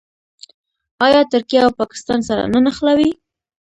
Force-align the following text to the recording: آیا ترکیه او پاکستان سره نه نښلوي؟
آیا 1.05 1.21
ترکیه 1.31 1.59
او 1.65 1.71
پاکستان 1.79 2.19
سره 2.29 2.43
نه 2.53 2.59
نښلوي؟ 2.65 3.11